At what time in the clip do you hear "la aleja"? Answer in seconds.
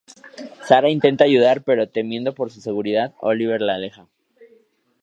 3.61-4.07